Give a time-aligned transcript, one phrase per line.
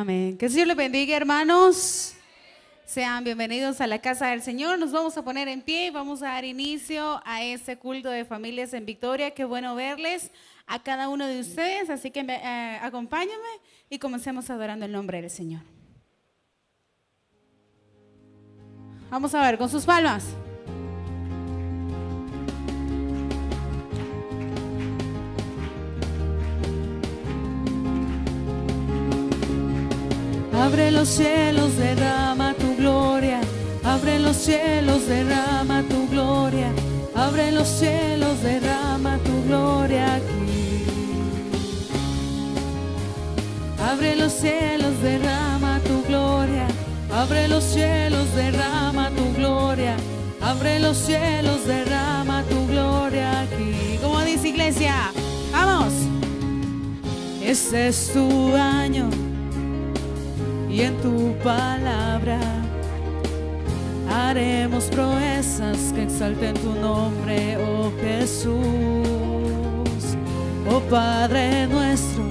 [0.00, 0.38] Amén.
[0.38, 2.14] Que el Señor les bendiga, hermanos.
[2.86, 4.78] Sean bienvenidos a la casa del Señor.
[4.78, 8.24] Nos vamos a poner en pie y vamos a dar inicio a este culto de
[8.24, 9.32] familias en Victoria.
[9.32, 10.30] Qué bueno verles
[10.68, 11.90] a cada uno de ustedes.
[11.90, 13.48] Así que eh, acompáñame
[13.90, 15.62] y comencemos adorando el nombre del Señor.
[19.10, 20.26] Vamos a ver con sus palmas.
[30.68, 33.40] Abre los cielos, derrama tu gloria.
[33.82, 36.70] Abre los cielos, derrama tu gloria.
[37.14, 40.84] Abre los cielos, derrama tu gloria aquí.
[43.80, 46.66] Abre los cielos, derrama tu gloria.
[47.14, 49.96] Abre los cielos, derrama tu gloria.
[50.42, 53.98] Abre los cielos, derrama tu gloria aquí.
[54.02, 55.12] ¿Cómo dice iglesia?
[55.50, 55.94] Vamos.
[57.42, 59.08] Este es tu año
[60.78, 62.38] y en tu palabra
[64.08, 68.54] haremos proezas que exalten tu nombre, oh Jesús,
[70.70, 72.22] oh Padre nuestro,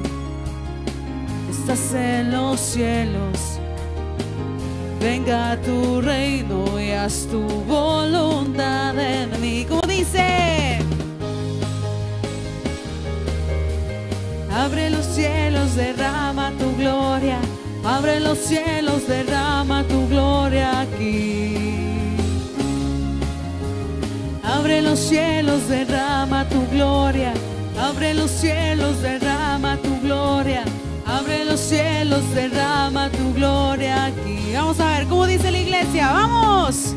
[1.49, 3.59] estás en los cielos.
[5.01, 9.65] Venga tu reino y haz tu voluntad en mí.
[9.67, 10.79] Como dice,
[14.49, 17.39] abre los cielos, derrama tu gloria
[17.87, 21.55] Abre los cielos, derrama tu gloria aquí.
[24.43, 27.33] Abre los cielos, derrama tu gloria.
[27.79, 30.65] Abre los cielos, derrama tu gloria.
[31.05, 34.51] Abre los cielos, derrama tu gloria aquí.
[34.53, 36.11] Vamos a ver cómo dice la iglesia.
[36.11, 36.93] Vamos.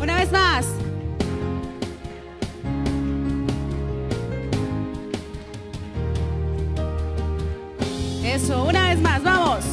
[0.00, 0.75] Una vez más.
[8.48, 9.64] Una vez más, vamos.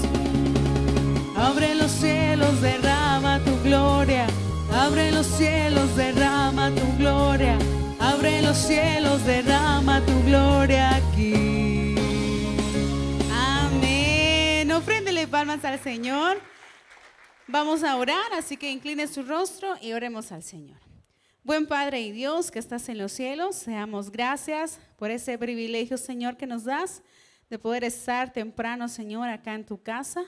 [1.36, 4.26] Abre los cielos, derrama tu gloria.
[4.74, 7.56] Abre los cielos, derrama tu gloria.
[8.00, 11.96] Abre los cielos, derrama tu gloria aquí.
[13.32, 14.72] Amén.
[14.72, 16.42] Ofréndele palmas al Señor.
[17.48, 20.80] Vamos a orar, así que incline su rostro y oremos al Señor.
[21.44, 26.38] Buen Padre y Dios que estás en los cielos, seamos gracias por ese privilegio, Señor,
[26.38, 27.04] que nos das
[27.54, 30.26] de poder estar temprano, Señor, acá en tu casa,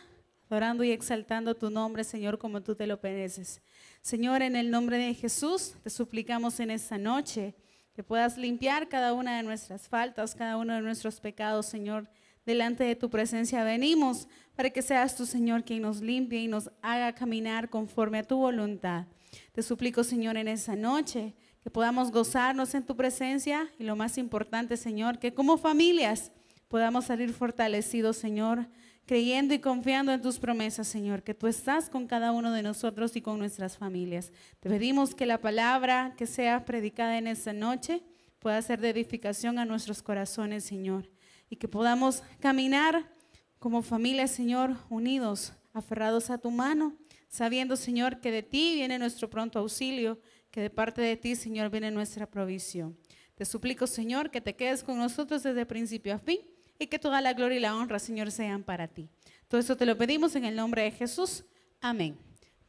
[0.47, 3.63] adorando y exaltando tu nombre, Señor, como tú te lo mereces.
[4.03, 7.55] Señor, en el nombre de Jesús, te suplicamos en esta noche
[7.95, 12.07] que puedas limpiar cada una de nuestras faltas, cada uno de nuestros pecados, Señor.
[12.45, 16.69] Delante de tu presencia venimos para que seas tu Señor quien nos limpie y nos
[16.83, 19.07] haga caminar conforme a tu voluntad.
[19.51, 24.19] Te suplico, Señor, en esa noche que podamos gozarnos en tu presencia y lo más
[24.19, 26.31] importante, Señor, que como familias
[26.67, 28.67] podamos salir fortalecidos, Señor,
[29.05, 33.15] creyendo y confiando en tus promesas, Señor, que tú estás con cada uno de nosotros
[33.15, 34.31] y con nuestras familias.
[34.59, 38.03] Te pedimos que la palabra que sea predicada en esta noche
[38.39, 41.09] pueda ser de edificación a nuestros corazones, Señor,
[41.49, 43.11] y que podamos caminar
[43.59, 46.95] como familia, Señor, unidos, aferrados a tu mano,
[47.27, 50.19] sabiendo, Señor, que de ti viene nuestro pronto auxilio,
[50.49, 52.97] que de parte de ti, Señor, viene nuestra provisión.
[53.35, 56.39] Te suplico, Señor, que te quedes con nosotros desde principio a fin
[56.79, 59.09] y que toda la gloria y la honra, Señor, sean para ti.
[59.47, 61.43] Todo eso te lo pedimos en el nombre de Jesús.
[61.81, 62.17] Amén.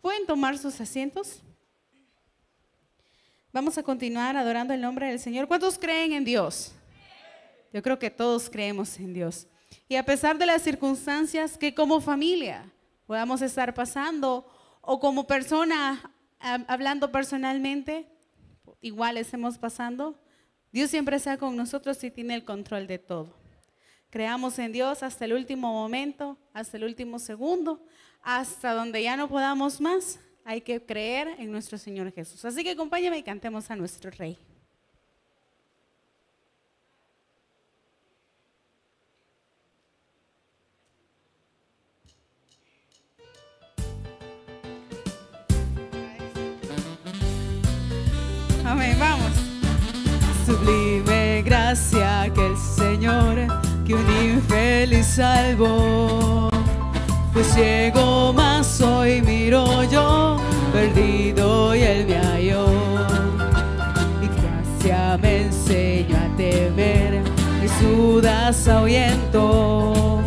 [0.00, 1.42] ¿Pueden tomar sus asientos?
[3.52, 5.48] Vamos a continuar adorando el nombre del Señor.
[5.48, 6.72] ¿Cuántos creen en Dios?
[7.72, 9.46] Yo creo que todos creemos en Dios.
[9.88, 12.70] Y a pesar de las circunstancias que como familia
[13.06, 14.46] podamos estar pasando
[14.80, 18.06] o como persona hablando personalmente,
[18.80, 20.20] igual estemos pasando,
[20.72, 23.35] Dios siempre está con nosotros y tiene el control de todo.
[24.16, 27.84] Creamos en Dios hasta el último momento, hasta el último segundo,
[28.22, 30.18] hasta donde ya no podamos más.
[30.42, 32.42] Hay que creer en nuestro Señor Jesús.
[32.46, 34.38] Así que acompáñame y cantemos a nuestro Rey.
[48.64, 49.30] Amén, vamos.
[50.46, 56.48] Sublime gracia que el Señor que un infeliz salvo.
[57.32, 60.38] Pues ciego más hoy miro yo,
[60.72, 62.66] perdido y él me halló.
[64.22, 67.22] Y gracia me enseñó a temer,
[67.60, 70.22] mis dudas ahuyentó.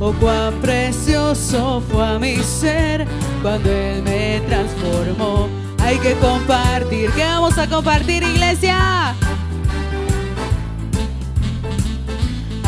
[0.00, 3.06] Oh, cuán precioso fue a mi ser
[3.40, 5.48] cuando Él me transformó.
[5.78, 7.10] Hay que compartir.
[7.12, 9.14] ¿Qué vamos a compartir, iglesia?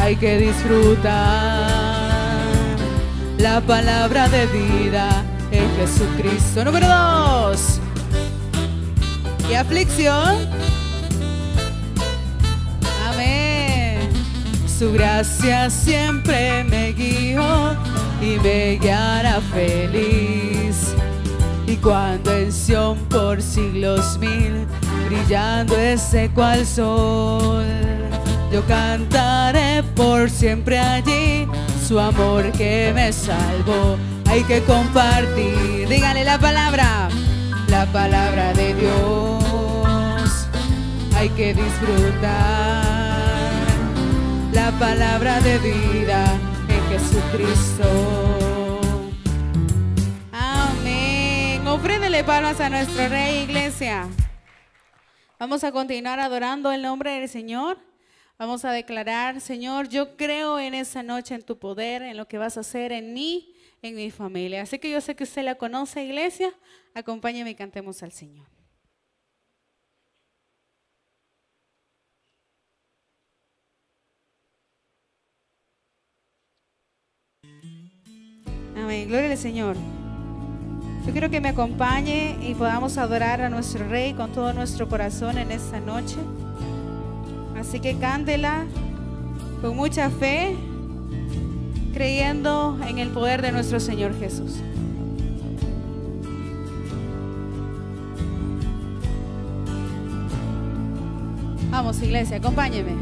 [0.07, 1.67] Hay que disfrutar
[3.39, 6.65] la palabra de vida en Jesucristo.
[6.65, 7.81] Número dos.
[9.51, 10.49] Y aflicción.
[13.09, 13.99] Amén.
[14.79, 17.77] Su gracia siempre me guió
[18.23, 20.95] y me guiará feliz.
[21.67, 24.69] Y cuando en Sion por siglos mil,
[25.09, 27.86] brillando ese cual sol,
[28.57, 31.47] yo cantaré por siempre allí
[31.87, 33.99] su amor que me salvó.
[34.31, 37.11] Hay que compartir, dígale la palabra,
[37.69, 40.49] la palabra de Dios.
[41.17, 42.83] Hay que disfrutar
[44.55, 46.25] la palabra de vida
[46.71, 47.85] en Jesucristo.
[51.69, 54.07] Ofréndele palmas a nuestro Rey, iglesia.
[55.39, 57.77] Vamos a continuar adorando el nombre del Señor.
[58.39, 62.37] Vamos a declarar, Señor, yo creo en esa noche en tu poder, en lo que
[62.37, 64.61] vas a hacer en mí, en mi familia.
[64.63, 66.53] Así que yo sé que usted la conoce, iglesia.
[66.95, 68.47] Acompáñeme y cantemos al Señor.
[78.77, 79.09] Amén.
[79.09, 79.77] Gloria al Señor.
[81.07, 85.39] Yo quiero que me acompañe y podamos adorar a nuestro Rey con todo nuestro corazón
[85.39, 86.17] en esta noche.
[87.59, 88.67] Así que cándela
[89.61, 90.57] con mucha fe,
[91.93, 94.61] creyendo en el poder de nuestro Señor Jesús.
[101.71, 102.93] Vamos, iglesia, acompáñeme.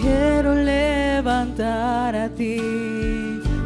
[0.00, 2.60] Quiero levantar a ti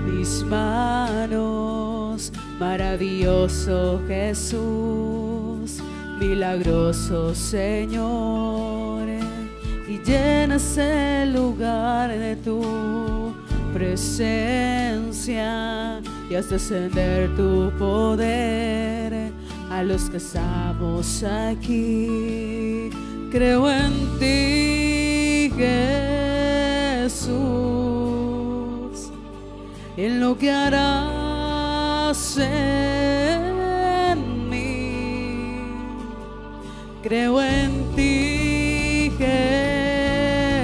[0.07, 5.83] mis manos, maravilloso Jesús,
[6.23, 9.09] milagroso Señor,
[9.89, 13.35] y llenas el lugar de tu
[13.75, 15.11] presencia
[16.31, 19.33] y haz descender tu poder
[19.71, 22.91] a los que estamos aquí.
[23.33, 27.43] Creo en ti, Jesús
[29.97, 32.39] en lo que harás
[37.03, 39.11] Creo en ti,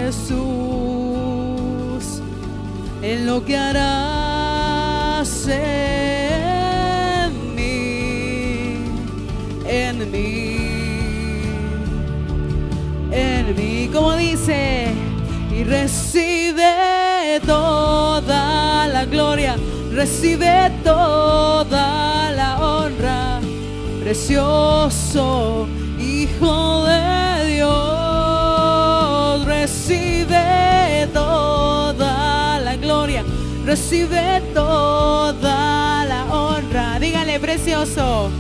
[0.05, 0.31] Jesús,
[3.03, 8.77] en lo que harás en mí,
[9.67, 10.59] en mí,
[13.11, 14.93] en mí, como dice,
[15.51, 19.57] y recibe toda la gloria,
[19.93, 23.41] recibe toda la honra,
[24.05, 25.67] precioso
[26.19, 33.25] Hijo de Dios, recibe toda la gloria,
[33.65, 38.31] recibe toda la honra, dígale precioso.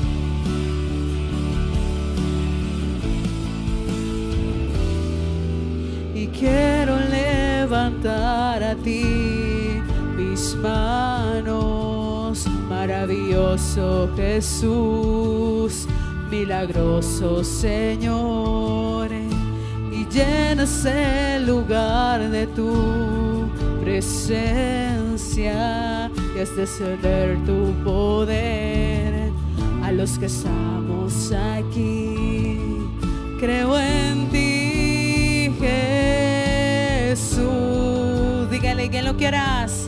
[6.15, 9.29] Y quiero levantar a ti
[10.57, 15.87] manos, maravilloso Jesús,
[16.31, 23.49] milagroso Señor, y llenas el lugar de tu
[23.83, 25.09] presencia
[26.35, 29.33] y es descender tu poder
[29.83, 32.59] a los que estamos aquí.
[33.41, 35.51] Creo en ti,
[37.11, 38.51] Jesús.
[38.51, 39.87] Dígale que lo quieras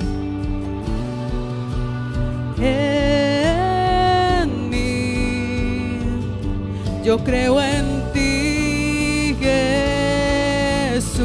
[7.04, 11.20] Yo creo en ti, Jesús,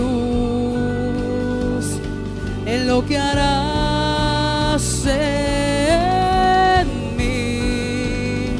[2.65, 8.55] en lo que harás en mí,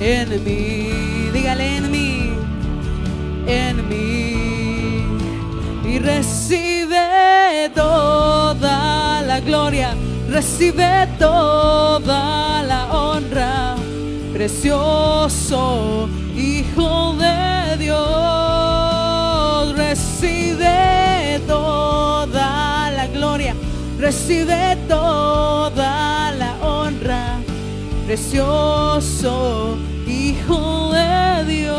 [0.00, 2.32] en mí, dígale en mí,
[3.46, 4.34] en mí,
[5.84, 9.94] y recibe toda la gloria
[10.28, 13.76] recibe toda la honra,
[14.32, 17.98] precioso Hijo de Dios,
[19.76, 23.56] recibe toda la gloria,
[23.98, 27.40] recibe toda la honra,
[28.06, 29.76] precioso
[30.06, 31.78] Hijo de Dios.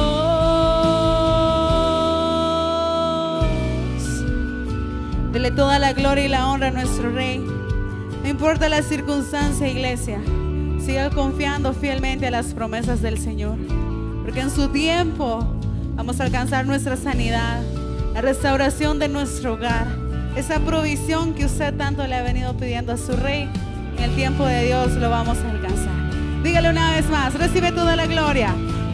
[5.32, 7.38] Dele toda la gloria y la honra a nuestro Rey.
[7.38, 10.20] No importa la circunstancia, iglesia,
[10.86, 13.58] siga confiando fielmente a las promesas del Señor.
[14.30, 15.40] Porque en su tiempo
[15.96, 17.64] vamos a alcanzar nuestra sanidad,
[18.14, 19.88] la restauración de nuestro hogar,
[20.36, 23.50] esa provisión que usted tanto le ha venido pidiendo a su rey.
[23.98, 26.44] En el tiempo de Dios lo vamos a alcanzar.
[26.44, 28.54] Dígale una vez más, recibe toda la gloria.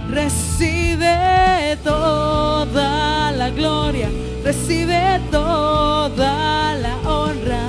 [0.09, 4.07] Recibe toda la gloria,
[4.41, 7.59] recibe toda la honra.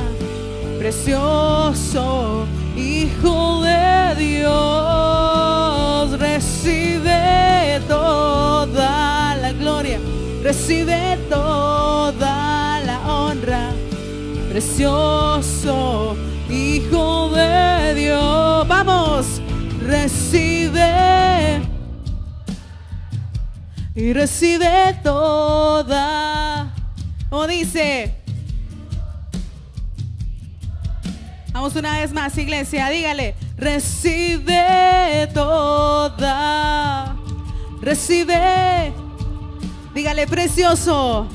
[0.79, 2.47] Precioso
[2.77, 4.53] Hijo de Dios,
[6.21, 6.96] recibe
[7.89, 9.99] toda la gloria,
[10.43, 13.71] recibe toda la honra.
[14.51, 16.17] Precioso
[16.49, 19.43] Hijo de Dios, vamos,
[19.81, 21.61] recibe
[23.95, 26.73] y recibe toda.
[27.29, 28.15] Como dice,
[31.57, 37.16] Vamos una vez más, iglesia, dígale, recibe toda,
[37.87, 38.93] recibe,
[39.95, 41.29] dígale, precioso.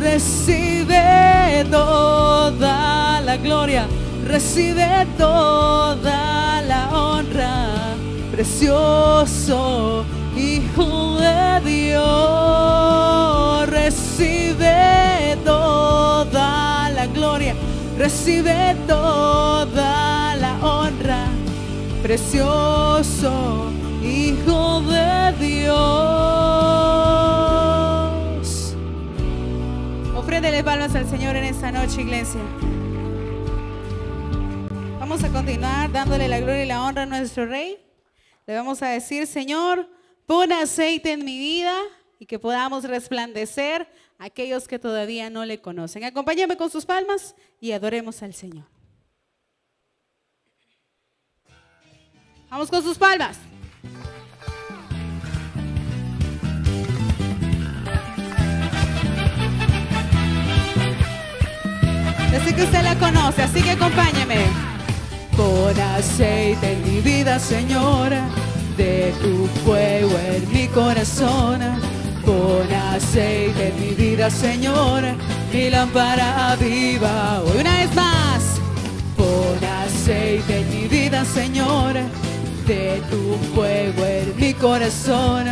[0.00, 3.86] Recibe toda la gloria,
[4.26, 7.94] recibe toda la honra,
[8.30, 12.06] precioso Hijo de Dios,
[13.68, 17.54] recibe toda la gloria,
[17.98, 20.15] recibe toda la
[22.06, 25.76] precioso Hijo de Dios.
[30.14, 32.40] Ofréndele palmas al Señor en esta noche, iglesia.
[35.00, 37.76] Vamos a continuar dándole la gloria y la honra a nuestro Rey.
[38.46, 39.88] Le vamos a decir, Señor,
[40.26, 41.76] Pon aceite en mi vida
[42.20, 46.04] y que podamos resplandecer a aquellos que todavía no le conocen.
[46.04, 48.75] Acompáñame con sus palmas y adoremos al Señor.
[52.56, 53.36] Vamos con sus palmas.
[62.34, 64.46] Así que usted la conoce, así que acompáñeme.
[65.36, 68.26] Pon aceite en mi vida, Señora
[68.78, 71.60] de tu fuego en mi corazón.
[72.24, 75.02] Pon aceite en mi vida, Señor,
[75.52, 77.42] mi lámpara viva.
[77.42, 78.42] Hoy una vez más,
[79.14, 81.96] pon aceite en mi vida, Señor,
[82.66, 85.46] de tu fuego en mi corazón.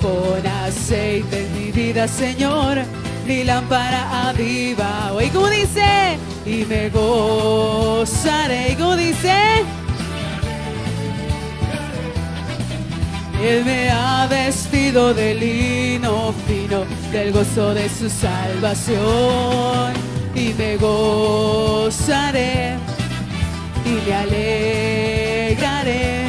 [0.00, 2.78] Pon aceite en mi vida, Señor,
[3.26, 5.12] mi lámpara viva.
[5.12, 9.34] Hoy como dice, y me gozaré, y como dice,
[13.42, 19.92] Él me ha vestido de lino fino, del gozo de su salvación.
[20.34, 22.76] Y me gozaré
[23.84, 26.23] y me alegraré.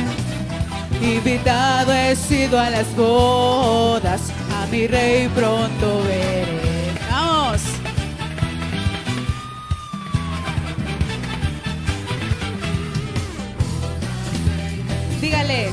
[1.06, 4.22] Invitado he sido a las bodas,
[4.52, 6.94] a mi rey pronto veré.
[7.12, 7.62] Vamos.
[15.22, 15.70] Dígale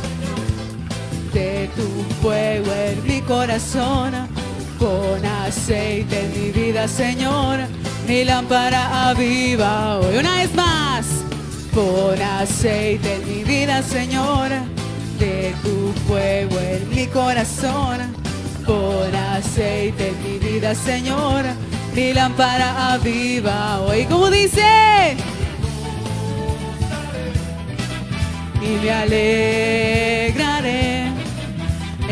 [1.33, 1.89] de tu
[2.21, 4.12] fuego en mi corazón.
[4.79, 7.61] Pon aceite en mi vida, Señor.
[8.07, 11.07] Mi lámpara aviva hoy una vez más.
[11.75, 14.82] Pon aceite en mi vida, Señor.
[15.63, 17.99] Tu fuego en mi corazón.
[18.67, 21.45] Pon aceite en mi vida, Señor.
[21.95, 25.17] Mi lámpara aviva hoy, como dice.
[28.63, 30.13] Y me alegraré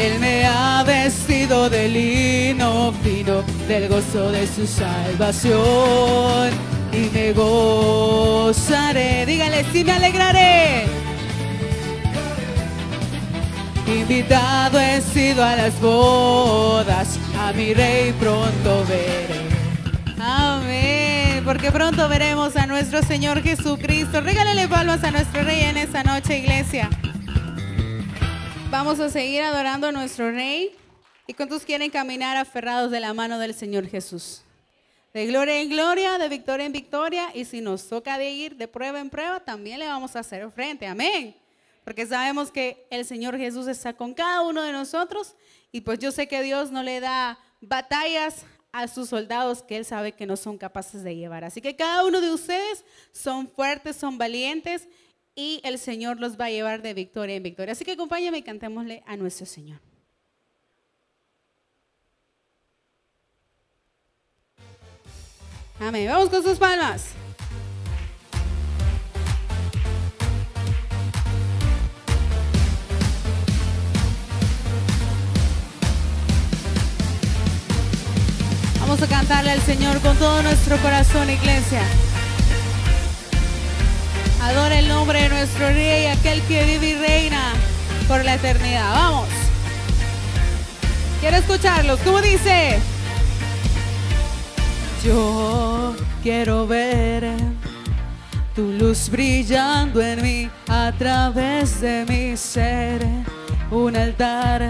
[0.00, 6.50] él me ha vestido de lino fino, del gozo de su salvación.
[6.90, 10.99] Y me gozaré, dígale, si me alegraré.
[13.90, 19.48] Invitado he sido a las bodas, a mi rey pronto veré.
[20.20, 24.20] Amén, porque pronto veremos a nuestro Señor Jesucristo.
[24.20, 26.88] Regálale palmas a nuestro rey en esta noche, iglesia.
[28.70, 30.70] Vamos a seguir adorando a nuestro Rey.
[31.26, 34.42] ¿Y cuántos quieren caminar aferrados de la mano del Señor Jesús?
[35.12, 37.30] De gloria en gloria, de victoria en victoria.
[37.34, 40.48] Y si nos toca de ir de prueba en prueba, también le vamos a hacer
[40.52, 40.86] frente.
[40.86, 41.34] Amén.
[41.90, 45.34] Porque sabemos que el Señor Jesús está con cada uno de nosotros.
[45.72, 49.84] Y pues yo sé que Dios no le da batallas a sus soldados que Él
[49.84, 51.42] sabe que no son capaces de llevar.
[51.42, 54.86] Así que cada uno de ustedes son fuertes, son valientes
[55.34, 57.72] y el Señor los va a llevar de victoria en victoria.
[57.72, 59.80] Así que acompáñame y cantémosle a nuestro Señor.
[65.80, 66.08] Amén.
[66.08, 67.16] Vamos con sus palmas.
[79.50, 81.82] Adorémosle al Señor con todo nuestro corazón, iglesia.
[84.42, 87.52] Adora el nombre de nuestro Rey, aquel que vive y reina
[88.06, 88.92] por la eternidad.
[88.94, 89.28] Vamos.
[91.20, 91.98] Quiero escucharlos.
[92.00, 92.78] ¿Cómo dice?
[95.04, 97.32] Yo quiero ver
[98.54, 103.04] tu luz brillando en mí a través de mi ser.
[103.70, 104.62] Un altar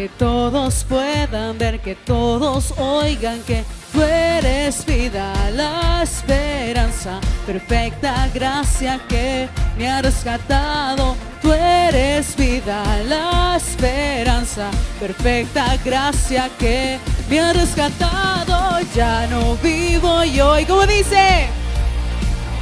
[0.00, 8.98] que todos puedan ver, que todos oigan que tú eres vida, la esperanza, perfecta gracia
[9.10, 11.16] que me ha rescatado.
[11.42, 18.80] Tú eres vida, la esperanza, perfecta gracia que me ha rescatado.
[18.94, 20.58] Ya no vivo yo.
[20.58, 21.46] ¿Y como dice?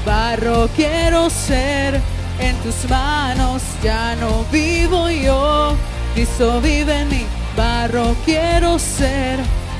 [0.04, 2.00] Barro quiero ser
[2.40, 5.76] en tus manos, ya no vivo yo
[6.14, 9.38] Cristo vive en mí, barro quiero ser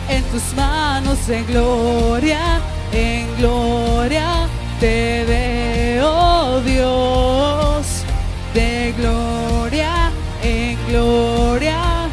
[0.08, 2.60] en tus manos en gloria,
[2.92, 4.48] en gloria
[4.80, 7.86] te veo Dios,
[8.54, 10.10] de gloria
[10.42, 12.08] en gloria,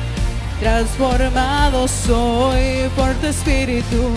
[0.59, 4.11] transformado soy por tu espíritu.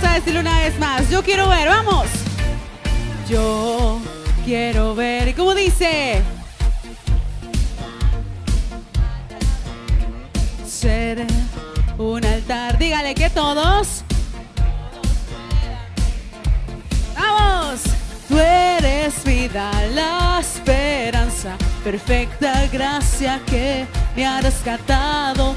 [0.00, 1.08] Decirlo una vez más.
[1.10, 2.06] Yo quiero ver, vamos.
[3.28, 4.00] Yo
[4.44, 5.28] quiero ver.
[5.28, 6.22] ¿Y cómo dice?
[10.66, 11.26] Ser
[11.98, 12.78] un altar.
[12.78, 14.04] Dígale que todos.
[17.16, 17.80] Vamos.
[18.28, 25.56] Tú eres vida, la esperanza, perfecta gracia que me ha rescatado.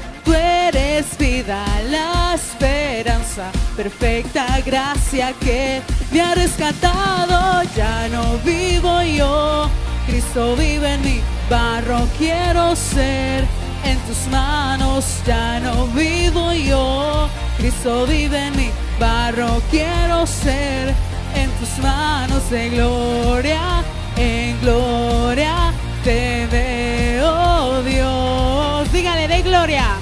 [1.18, 7.62] Vida, la esperanza, perfecta gracia que me ha rescatado.
[7.76, 9.68] Ya no vivo yo,
[10.06, 13.44] Cristo vive en mí, barro quiero ser.
[13.84, 20.94] En tus manos ya no vivo yo, Cristo vive en mí, barro quiero ser
[21.34, 23.82] en tus manos de gloria,
[24.16, 25.72] en gloria
[26.04, 28.92] te veo Dios.
[28.92, 30.01] Dígale de gloria.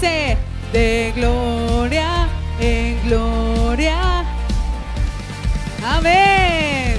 [0.00, 2.28] De gloria
[2.60, 4.24] en gloria.
[5.84, 6.98] Amén.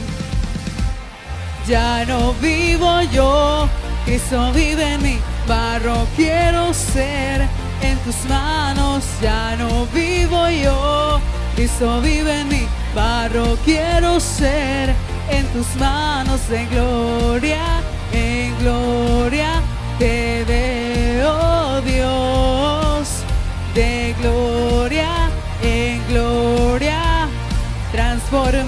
[1.66, 3.70] Ya no vivo yo,
[4.06, 7.48] Cristo vive en mí, barro quiero ser
[7.82, 9.06] en tus manos.
[9.22, 11.22] Ya no vivo yo,
[11.56, 14.94] Cristo vive en mí, barro quiero ser
[15.30, 17.64] en tus manos en gloria,
[18.12, 19.62] en gloria
[20.00, 22.39] te veo Dios,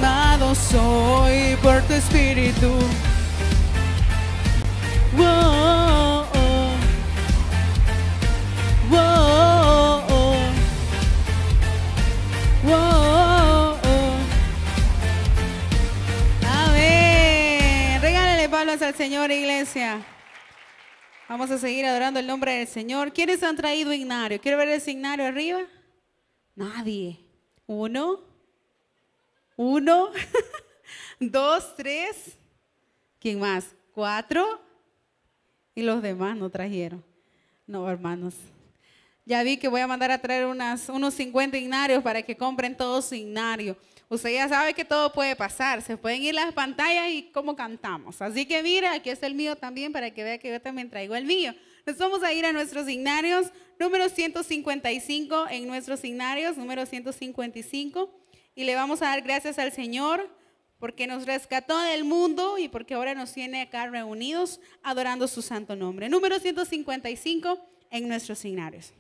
[0.02, 2.72] transformado soy por tu espíritu.
[16.44, 18.02] Amén.
[18.02, 20.02] Regálale palmas al Señor, iglesia.
[21.30, 23.14] Vamos a seguir adorando el nombre del Señor.
[23.14, 24.42] ¿Quiénes han traído ignario?
[24.42, 25.62] ¿Quiero ver el signario arriba?
[26.56, 27.20] Nadie.
[27.68, 28.31] Uno.
[29.64, 30.10] Uno.
[31.20, 32.36] dos, tres,
[33.20, 33.76] ¿quién más?
[33.94, 34.60] Cuatro.
[35.76, 37.06] Y los demás no trajeron.
[37.68, 38.34] No, hermanos.
[39.24, 42.76] Ya vi que voy a mandar a traer unas, unos 50 ignarios para que compren
[42.76, 43.78] todos su ignario.
[44.10, 45.84] Usted ya sabe que todo puede pasar.
[45.84, 48.20] Se pueden ir las pantallas y cómo cantamos.
[48.20, 51.14] Así que mira, aquí está el mío también para que vea que yo también traigo
[51.14, 51.54] el mío.
[51.86, 53.52] Nos vamos a ir a nuestros ignarios.
[53.80, 56.58] Número 155 en nuestros ignarios.
[56.58, 58.21] Número 155
[58.56, 60.30] y le vamos a dar gracias al Señor
[60.80, 65.76] porque nos rescató del mundo y porque ahora nos tiene acá reunidos adorando su santo
[65.76, 66.10] nombre.
[66.10, 67.60] Número 155
[67.92, 68.92] en nuestros signarios.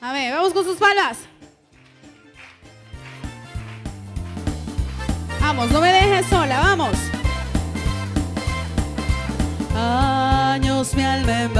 [0.00, 1.18] A ver, vamos con sus palmas.
[5.40, 6.96] Vamos, no me dejes sola, vamos.
[9.76, 11.54] Años mi alma en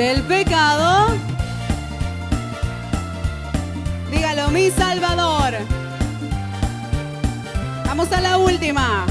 [0.00, 1.14] del pecado.
[4.10, 5.52] Dígalo, mi Salvador.
[7.84, 9.04] Vamos a la última.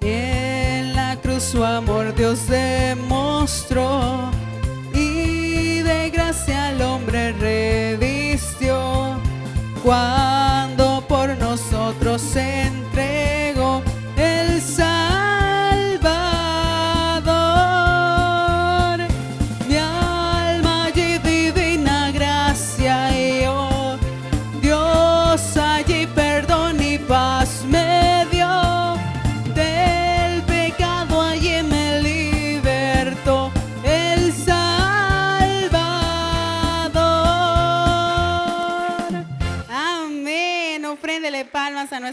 [0.00, 4.30] En la cruz su amor Dios demostró
[4.94, 9.18] y de gracia al hombre revistió
[9.82, 13.37] cuando por nosotros se entregó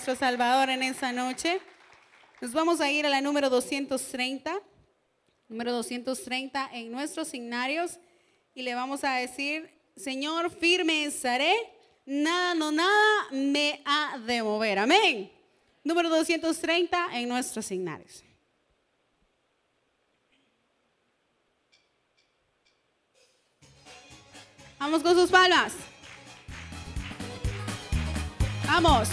[0.06, 1.60] nuestro Salvador en esa noche.
[2.40, 4.62] Nos vamos a ir a la número 230,
[5.48, 7.98] número 230 en nuestros signarios
[8.54, 11.56] y le vamos a decir, Señor, firme estaré,
[12.06, 14.78] nada, no, nada me ha de mover.
[14.78, 15.32] Amén.
[15.84, 18.24] Número 230 en nuestros signarios.
[24.78, 25.74] Vamos con sus palmas.
[28.68, 29.10] Vamos.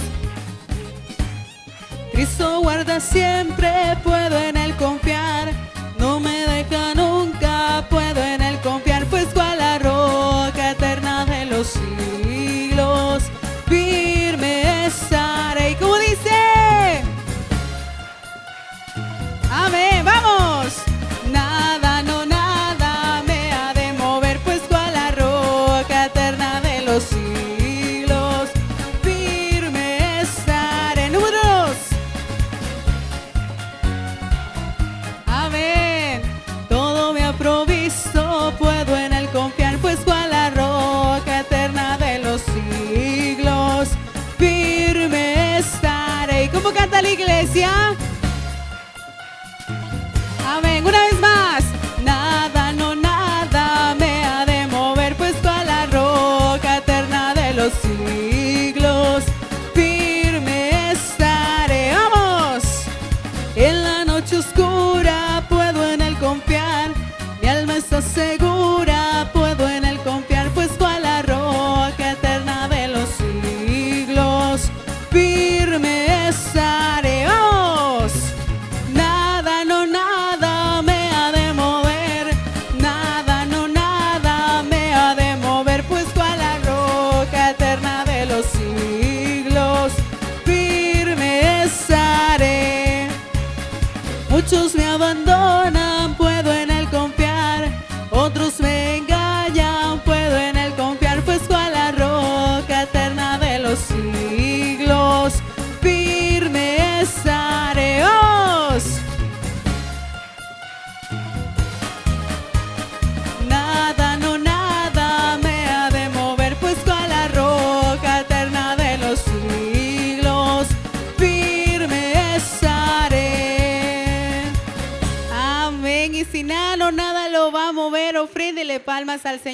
[2.13, 5.51] Cristo guarda siempre, puedo en Él confiar.
[5.99, 11.69] No me deja nunca, puedo en Él confiar, pues cual la roca eterna de los
[11.69, 13.25] siglos,
[13.67, 15.71] firme estaré.
[15.71, 16.72] Y como dice...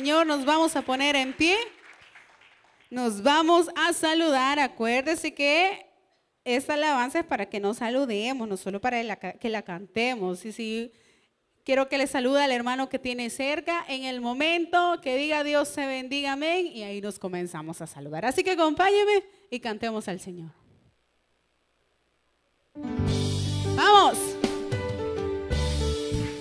[0.08, 0.26] Señor.
[0.26, 1.54] Nos vamos a poner en pie.
[2.88, 4.58] Nos vamos a saludar.
[4.58, 5.84] Acuérdese que
[6.44, 10.46] esta alabanza es para que nos saludemos, no solo para que la cantemos.
[10.46, 10.92] Y si
[11.62, 15.68] quiero que le salude al hermano que tiene cerca en el momento que diga Dios
[15.68, 16.68] se bendiga, amén.
[16.68, 18.24] Y ahí nos comenzamos a saludar.
[18.24, 20.52] Así que acompáñeme y cantemos al Señor.
[23.76, 24.16] Vamos.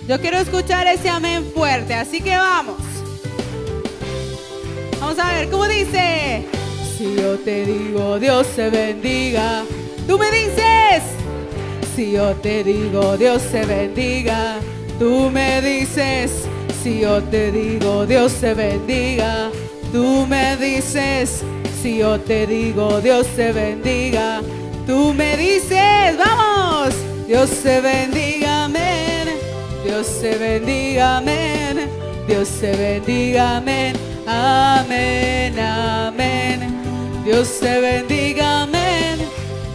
[0.08, 2.97] Yo quiero escuchar ese amén fuerte, así que vamos.
[5.08, 6.44] Vamos a ver, ¿cómo dice?
[6.98, 9.64] Si yo te digo Dios se bendiga,
[10.06, 11.02] tú me dices.
[11.96, 14.56] Si yo te digo Dios se bendiga,
[14.98, 16.46] tú me dices.
[16.82, 19.50] Si yo te digo Dios se bendiga,
[19.92, 21.42] tú me dices.
[21.82, 24.42] Si yo te digo Dios se bendiga,
[24.86, 26.18] tú me dices.
[26.18, 26.92] Vamos.
[27.26, 29.30] Dios se bendiga, amén.
[29.86, 31.88] Dios se bendiga, amén.
[32.26, 33.96] Dios se bendiga, amén.
[34.30, 36.60] Amén, amén.
[37.24, 39.16] Dios se bendiga, amén.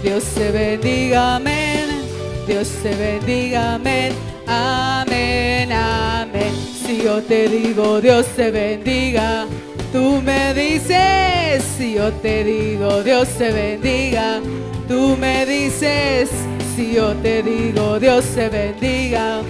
[0.03, 2.03] Dios se bendiga, amén.
[2.45, 4.13] Dios se bendiga, amén.
[4.45, 6.53] Amén, amén.
[6.85, 9.47] Si yo te digo Dios se bendiga,
[9.91, 11.63] tú me dices.
[11.75, 14.39] Si yo te digo Dios se bendiga,
[14.87, 16.29] tú me dices.
[16.75, 19.41] Si yo te digo Dios se bendiga,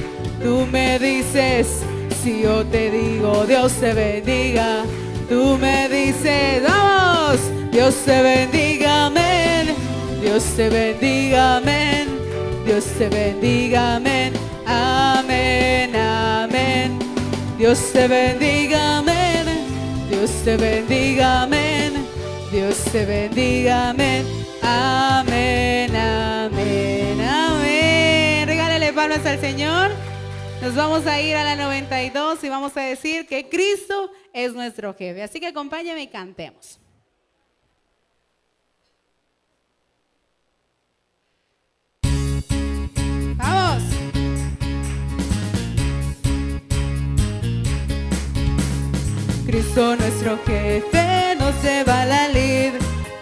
[0.42, 1.84] tú me dices.
[2.24, 4.86] Si yo te digo Dios se bendiga,
[5.28, 7.38] tú me dices, vamos,
[7.70, 9.76] Dios se bendiga, amén.
[10.22, 12.08] Dios se bendiga, amén.
[12.66, 14.32] Dios se bendiga, amén.
[14.66, 16.98] Amén, amén.
[17.58, 19.46] Dios se bendiga, amén.
[20.10, 22.06] Dios se bendiga, amén.
[22.54, 24.26] Dios se bendiga, amén.
[24.62, 28.48] Amén, amén, amén.
[28.48, 29.93] Regálale palmas al Señor.
[30.64, 34.94] Nos vamos a ir a la 92 y vamos a decir que Cristo es nuestro
[34.94, 35.22] jefe.
[35.22, 36.80] Así que acompáñame y cantemos.
[43.36, 43.84] Vamos.
[49.46, 52.72] Cristo nuestro jefe nos lleva a la lid.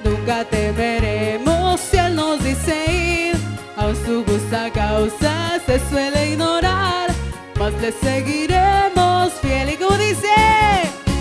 [0.03, 3.35] Nunca temeremos si Él nos dice ir.
[3.77, 7.00] A su justa causa se suele ignorar
[7.61, 9.69] mas le seguiremos fiel.
[9.69, 9.95] Y como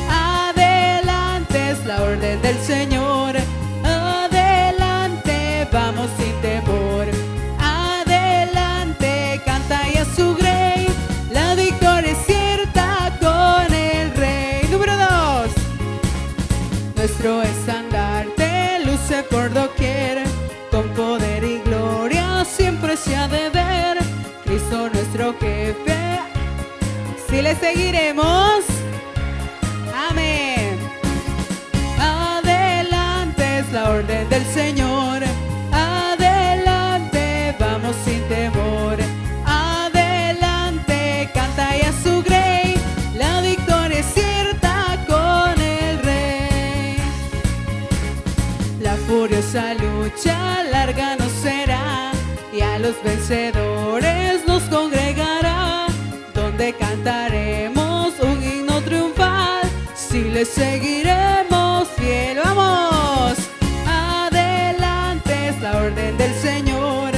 [0.09, 3.35] adelante es la orden del Señor,
[3.85, 7.07] adelante vamos sin temor,
[7.59, 10.87] adelante canta y a su grey,
[11.31, 12.87] la victoria es cierta
[13.21, 14.63] con el rey.
[14.71, 15.51] Número dos,
[16.97, 20.25] nuestro estandarte luce por doquier,
[20.71, 23.99] con poder y gloria siempre se ha de ver.
[24.47, 25.90] Cristo nuestro jefe
[27.43, 28.65] le seguiremos.
[30.11, 30.79] Amén.
[31.99, 35.23] Adelante es la orden del Señor.
[35.73, 38.99] Adelante, vamos sin temor.
[39.47, 42.75] Adelante, canta y a su grey.
[43.17, 46.97] La victoria es cierta con el rey.
[48.81, 52.13] La furiosa lucha larga no será
[52.53, 53.70] y a los vencedores
[57.03, 59.63] cantaremos un himno triunfal,
[59.95, 63.39] si le seguiremos fiel, vamos.
[63.87, 67.13] Adelante es la orden del Señor,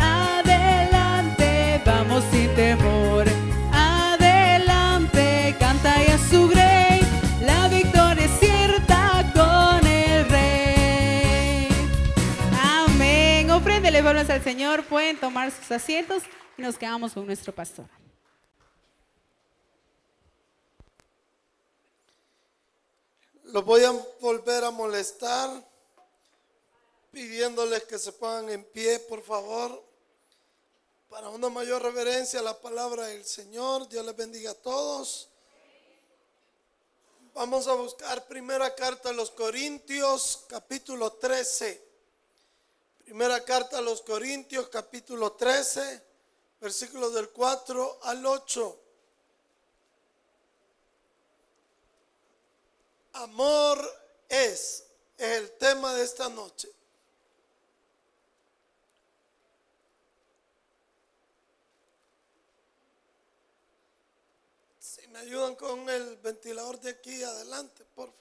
[0.00, 3.26] adelante, vamos sin temor.
[3.72, 7.00] Adelante, canta y a su grey,
[7.40, 11.68] la victoria es cierta con el rey.
[12.60, 13.48] Amén.
[13.52, 16.24] Ofréndele palmas al Señor, pueden tomar sus asientos
[16.56, 17.86] y nos quedamos con nuestro pastor.
[23.48, 25.66] Los voy a volver a molestar
[27.10, 29.82] pidiéndoles que se pongan en pie, por favor,
[31.08, 33.88] para una mayor reverencia a la palabra del Señor.
[33.88, 35.30] Dios les bendiga a todos.
[37.32, 41.82] Vamos a buscar primera carta a los Corintios, capítulo 13.
[43.02, 46.02] Primera carta a los Corintios, capítulo 13,
[46.60, 48.87] versículos del 4 al 8.
[53.12, 53.78] Amor
[54.28, 54.84] es,
[55.16, 56.70] el tema de esta noche.
[64.78, 68.18] Si me ayudan con el ventilador de aquí adelante, por favor.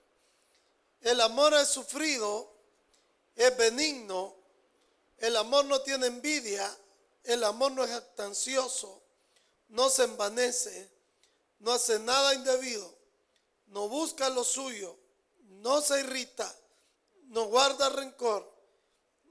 [1.02, 2.52] El amor es sufrido,
[3.36, 4.36] es benigno,
[5.20, 6.76] el amor no tiene envidia,
[7.24, 9.02] el amor no es actancioso,
[9.70, 10.90] no se envanece,
[11.60, 12.97] no hace nada indebido,
[13.68, 14.98] no busca lo suyo,
[15.62, 16.54] no se irrita,
[17.26, 18.52] no guarda rencor,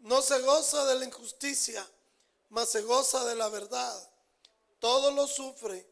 [0.01, 1.88] no se goza de la injusticia,
[2.51, 4.11] mas se goza de la verdad.
[4.79, 5.87] Todo lo sufre,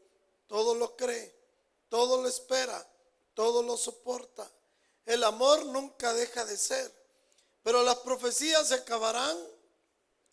[0.47, 1.35] todo lo cree,
[1.89, 2.87] todo lo espera,
[3.35, 4.51] todo lo soporta.
[5.07, 6.93] El amor nunca deja de ser,
[7.63, 9.37] pero las profecías se acabarán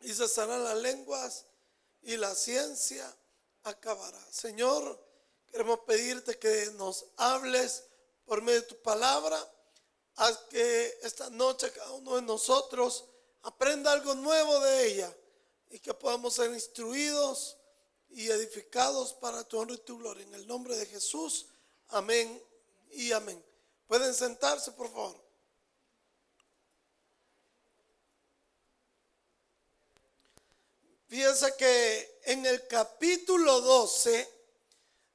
[0.02, 1.45] y cesarán las lenguas
[2.04, 3.15] y la ciencia
[3.63, 4.21] acabará.
[4.32, 5.00] Señor,
[5.47, 7.84] queremos pedirte que nos hables
[8.32, 9.38] por medio de tu palabra,
[10.15, 13.04] haz que esta noche cada uno de nosotros
[13.41, 15.13] aprenda algo nuevo de ella
[15.70, 17.58] y que podamos ser instruidos
[18.08, 20.24] y edificados para tu honor y tu gloria.
[20.24, 21.48] En el nombre de Jesús,
[21.89, 22.41] amén
[22.91, 23.44] y amén.
[23.86, 25.22] Pueden sentarse, por favor.
[31.10, 34.30] Fíjense que en el capítulo 12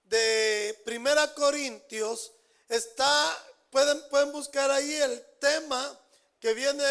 [0.02, 2.35] de Primera Corintios
[2.68, 5.98] está, pueden, pueden buscar ahí el tema
[6.40, 6.85] que viene,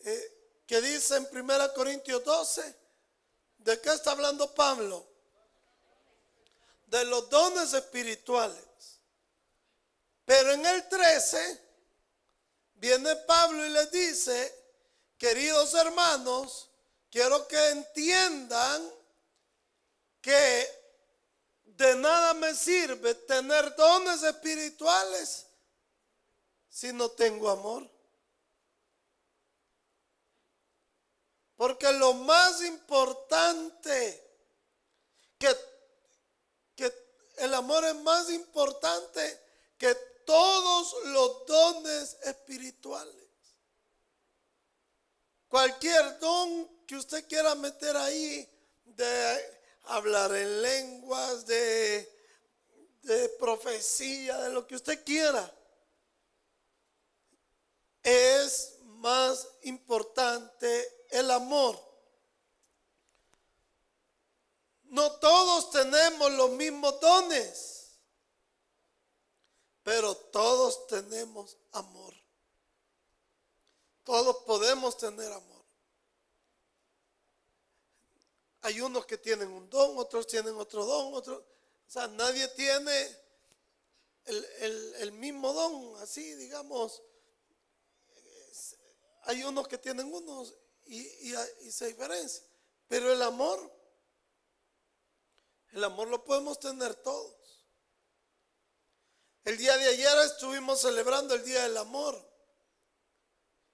[0.00, 2.74] eh, que dice en Primera Corintios 12.
[3.58, 5.06] ¿De qué está hablando Pablo?
[6.86, 8.64] De los dones espirituales.
[10.24, 11.60] Pero en el 13
[12.74, 14.54] viene Pablo y les dice,
[15.18, 16.70] queridos hermanos,
[17.10, 18.90] quiero que entiendan
[20.20, 20.83] que
[21.76, 25.46] de nada me sirve tener dones espirituales
[26.68, 27.90] si no tengo amor.
[31.56, 34.20] Porque lo más importante,
[35.38, 35.56] que,
[36.76, 36.92] que
[37.38, 39.40] el amor es más importante
[39.78, 39.94] que
[40.26, 43.14] todos los dones espirituales.
[45.48, 48.48] Cualquier don que usted quiera meter ahí
[48.84, 52.10] de hablar en lenguas, de,
[53.02, 55.52] de profecía, de lo que usted quiera,
[58.02, 61.78] es más importante el amor.
[64.84, 67.98] No todos tenemos los mismos dones,
[69.82, 72.14] pero todos tenemos amor.
[74.04, 75.63] Todos podemos tener amor.
[78.64, 81.38] Hay unos que tienen un don, otros tienen otro don, otros...
[81.38, 83.18] O sea, nadie tiene
[84.24, 87.02] el, mismo don, así digamos.
[89.24, 90.54] Hay unos que tienen unos
[90.86, 92.42] y, y se diferencia.
[92.88, 93.70] Pero el amor,
[95.72, 97.66] el amor lo podemos tener todos.
[99.44, 102.18] El día de ayer estuvimos celebrando el Día del Amor.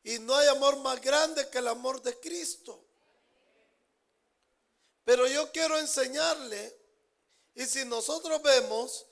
[0.02, 2.89] Y no hay amor más grande que el amor de Cristo.
[5.10, 6.78] Pero yo quiero enseñarle,
[7.56, 9.06] y si nosotros vemos,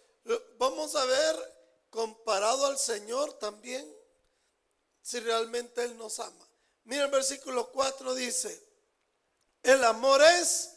[0.57, 1.57] vamos a ver
[1.90, 3.84] comparado al Señor también,
[5.03, 6.49] si realmente Él nos ama.
[6.84, 8.64] Mira el versículo 4 dice,
[9.64, 10.70] el amor es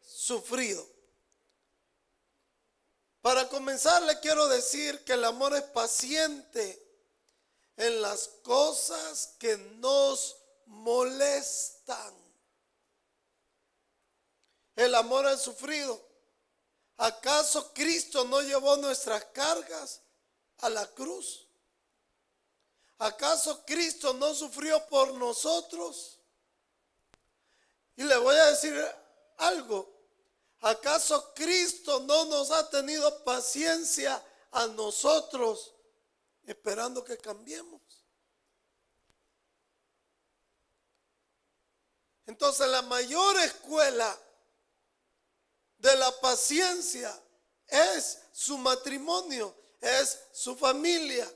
[0.00, 0.88] sufrido.
[3.20, 6.82] Para comenzar le quiero decir que el amor es paciente
[7.76, 12.21] en las cosas que nos molestan.
[14.76, 16.00] El amor ha sufrido.
[16.96, 20.02] ¿Acaso Cristo no llevó nuestras cargas
[20.58, 21.46] a la cruz?
[22.98, 26.20] ¿Acaso Cristo no sufrió por nosotros?
[27.96, 28.74] Y le voy a decir
[29.38, 29.92] algo.
[30.60, 35.74] ¿Acaso Cristo no nos ha tenido paciencia a nosotros
[36.44, 37.80] esperando que cambiemos?
[42.26, 44.16] Entonces la mayor escuela
[45.82, 47.12] de la paciencia
[47.66, 51.28] es su matrimonio, es su familia,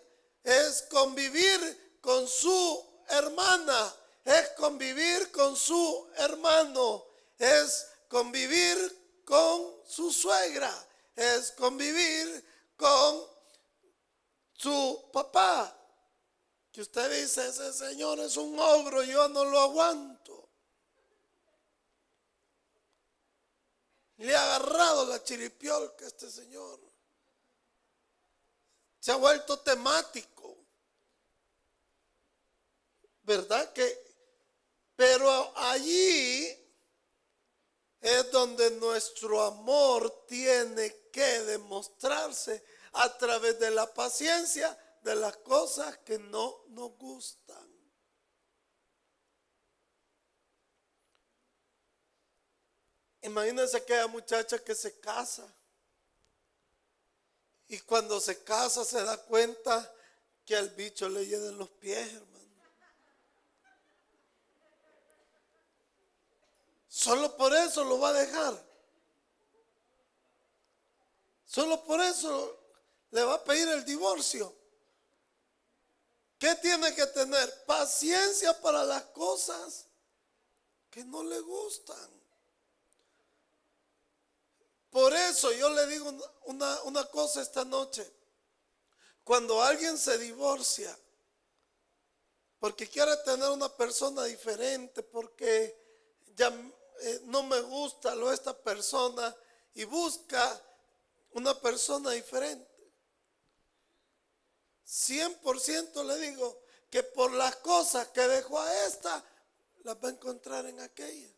[0.45, 3.93] es convivir con su hermana,
[4.25, 7.05] es convivir con su hermano,
[7.37, 10.73] es convivir con su suegra,
[11.17, 12.45] es convivir
[12.77, 13.27] con
[14.53, 15.77] su papá.
[16.71, 20.36] Que usted dice, ese señor es un ogro, yo no lo aguanto.
[24.19, 26.81] Le ha agarrado la chiripiolca a este señor.
[28.99, 30.57] Se ha vuelto temático.
[33.23, 34.05] ¿Verdad que?
[34.97, 36.47] Pero allí
[38.01, 45.99] es donde nuestro amor tiene que demostrarse a través de la paciencia de las cosas
[45.99, 47.66] que no nos gustan.
[53.27, 55.45] Imagínense aquella muchacha que se casa
[57.67, 59.93] Y cuando se casa se da cuenta
[60.45, 62.37] que al bicho le llegan los pies, hermano.
[66.89, 68.65] Solo por eso lo va a dejar.
[71.45, 72.57] Solo por eso
[73.11, 74.55] le va a pedir el divorcio.
[76.39, 77.65] ¿Qué tiene que tener?
[77.65, 79.87] Paciencia para las cosas
[80.89, 82.16] que no le gustan.
[84.97, 86.11] Por eso yo le digo
[86.45, 88.11] una, cosa esta noche.
[89.25, 90.99] Cuando alguien se divorcia,
[92.59, 95.77] porque quiere tener una persona diferente, porque
[96.35, 96.49] ya
[97.03, 99.37] eh, no me gusta lo esta persona
[99.75, 100.63] y busca
[101.33, 102.91] una persona diferente.
[104.87, 109.23] 100% le digo que por las cosas que dejó a esta,
[109.85, 111.36] las va a encontrar en aquella.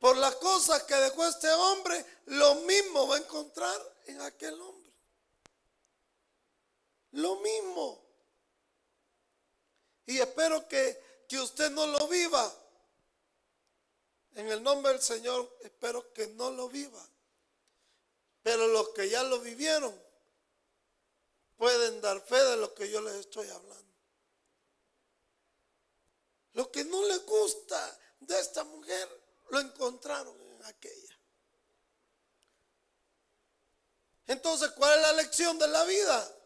[0.00, 4.90] Por las cosas que dejó este hombre, lo mismo va a encontrar en aquel hombre.
[7.12, 8.02] Lo mismo.
[10.06, 12.50] Y espero que, que usted no lo viva.
[14.36, 17.06] En el nombre del Señor, espero que no lo viva.
[18.42, 19.94] Pero los que ya lo vivieron
[21.58, 23.94] pueden dar fe de lo que yo les estoy hablando.
[26.54, 29.19] Lo que no le gusta de esta mujer
[29.50, 31.18] lo encontraron en aquella.
[34.26, 36.36] Entonces, ¿cuál es la lección de la vida?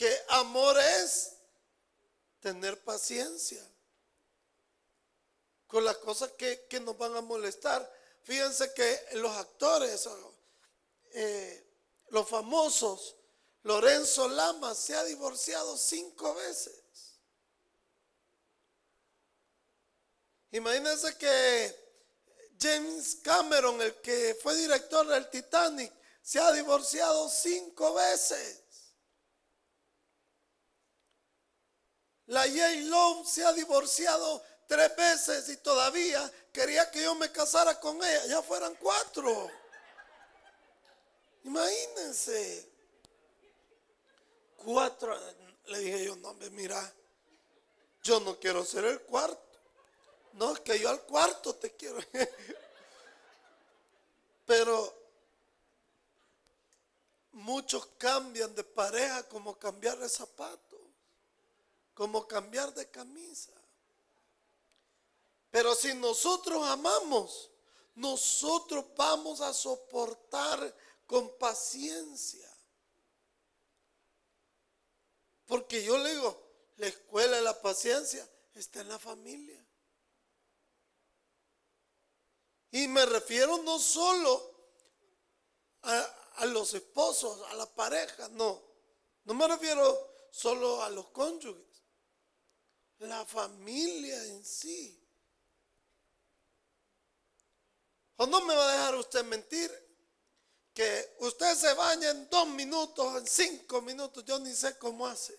[0.00, 1.36] que amor es
[2.40, 3.62] tener paciencia
[5.66, 7.86] con las cosas que, nos van a molestar.
[8.22, 10.08] Fíjense que los actores,
[11.12, 11.66] eh,
[12.08, 13.14] los famosos,
[13.64, 16.80] Lorenzo Lama se ha divorciado cinco veces.
[20.52, 21.79] Imagínense que
[22.60, 25.92] James Cameron, el que fue director del Titanic,
[26.22, 28.62] se ha divorciado cinco veces.
[32.26, 32.82] La J.
[32.82, 38.26] Love se ha divorciado tres veces y todavía quería que yo me casara con ella.
[38.26, 39.50] Ya fueran cuatro.
[41.44, 42.70] Imagínense.
[44.56, 45.18] Cuatro.
[45.66, 46.92] Le dije yo, no, mira,
[48.02, 49.49] yo no quiero ser el cuarto.
[50.34, 51.98] No, es que yo al cuarto te quiero.
[54.46, 54.94] Pero
[57.32, 60.70] muchos cambian de pareja como cambiar de zapato
[62.00, 63.52] como cambiar de camisa.
[65.50, 67.50] Pero si nosotros amamos,
[67.94, 70.74] nosotros vamos a soportar
[71.04, 72.50] con paciencia.
[75.44, 76.42] Porque yo le digo,
[76.78, 79.59] la escuela de la paciencia está en la familia.
[82.72, 84.50] Y me refiero no solo
[85.82, 88.62] a, los esposos, a la pareja, no.
[89.24, 91.70] No me refiero solo a los cónyuges
[93.00, 94.96] la familia en sí.
[98.16, 99.70] ¿O no me va a dejar usted mentir?
[100.74, 105.38] Que usted se baña en dos minutos, en cinco minutos, yo ni sé cómo hace.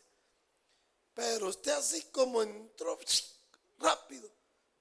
[1.14, 2.98] Pero usted así como entró
[3.78, 4.30] rápido,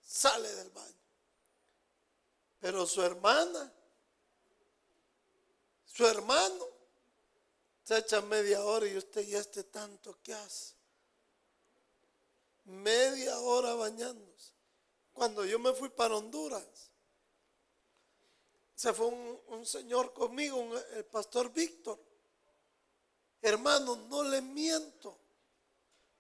[0.03, 1.00] sale del baño.
[2.61, 3.73] Pero su hermana,
[5.85, 6.67] su hermano,
[7.83, 10.75] se echa media hora y usted ya este tanto que hace
[12.65, 14.53] media hora bañándose.
[15.13, 16.91] Cuando yo me fui para Honduras,
[18.75, 21.99] se fue un, señor conmigo, el pastor Víctor.
[23.43, 25.19] Hermano, no le miento.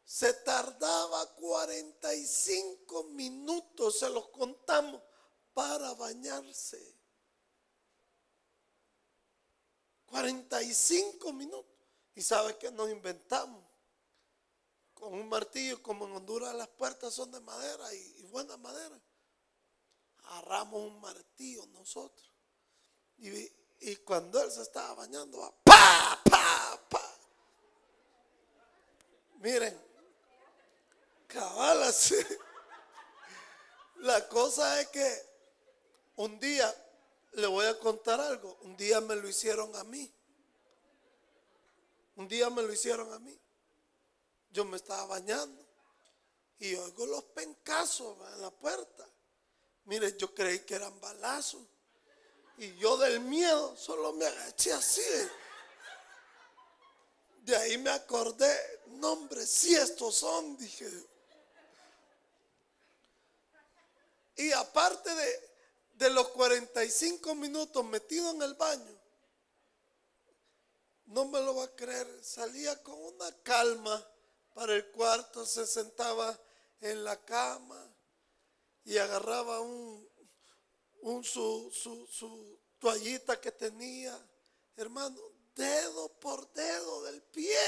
[0.04, 5.00] Se tardaba 45 minutos, se los contamos,
[5.54, 6.96] para bañarse.
[10.06, 11.66] 45 minutos.
[12.14, 13.70] ¿Y sabe que nos inventamos?
[15.00, 19.00] con un martillo, como en Honduras las puertas son de madera y, buena madera.
[20.24, 22.30] Agarramos un martillo nosotros.
[23.16, 27.18] Y, cuando él se estaba bañando, pa, pa, pa.
[29.38, 29.80] Miren,
[31.26, 31.80] cabal
[34.00, 35.29] La cosa es que
[36.20, 36.70] un día,
[37.32, 40.12] le voy a contar algo, un día me lo hicieron a mí.
[42.16, 43.38] Un día me lo hicieron a mí.
[44.50, 45.64] Yo me estaba bañando
[46.58, 49.08] y oigo los pencazos en la puerta.
[49.86, 51.62] Mire, yo creí que eran balazos.
[52.58, 55.00] Y yo del miedo solo me agaché así.
[57.44, 58.54] De ahí me acordé,
[58.88, 60.86] no si estos son, dije.
[64.36, 65.49] Y aparte de,
[66.00, 68.98] de los 45 minutos metido en el baño,
[71.04, 74.10] no me lo va a creer, salía con una calma
[74.54, 76.40] para el cuarto, se sentaba
[76.80, 77.86] en la cama
[78.84, 80.08] y agarraba un,
[81.02, 84.18] un su, su, su toallita que tenía,
[84.76, 85.20] hermano,
[85.54, 87.58] dedo por dedo del pie.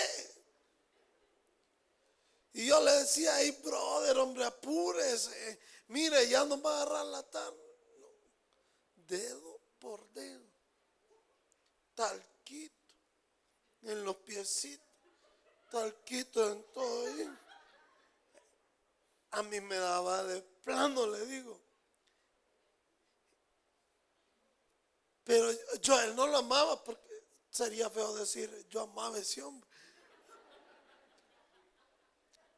[2.54, 5.60] Y yo le decía, hey brother, hombre, apúrese.
[5.88, 7.61] Mire, ya no va a agarrar la tarde.
[9.12, 10.48] Dedo por dedo.
[11.94, 12.94] Talquito
[13.82, 14.86] en los piecitos.
[15.70, 17.04] Talquito en todo.
[19.32, 21.60] A mí me daba de plano, le digo.
[25.24, 25.50] Pero
[25.82, 29.68] yo a él no lo amaba porque sería feo decir, yo amaba a ese hombre.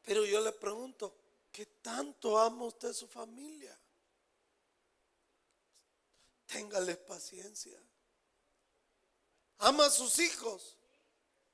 [0.04, 1.16] Pero yo le pregunto,
[1.50, 3.76] ¿qué tanto ama usted su familia?
[6.54, 7.76] Téngale paciencia.
[9.58, 10.76] Ama a sus hijos.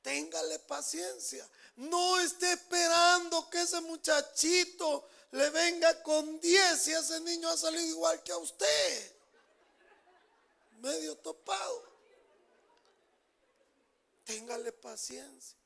[0.03, 1.49] Téngale paciencia.
[1.77, 7.87] No esté esperando que ese muchachito le venga con 10 y ese niño ha salido
[7.87, 9.17] igual que a usted.
[10.81, 11.83] Medio topado.
[14.27, 15.57] Téngale paciencia.